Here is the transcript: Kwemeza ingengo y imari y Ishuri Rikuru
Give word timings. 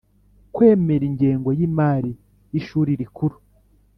Kwemeza 0.53 1.05
ingengo 1.09 1.49
y 1.57 1.61
imari 1.67 2.11
y 2.51 2.55
Ishuri 2.59 2.91
Rikuru 3.01 3.37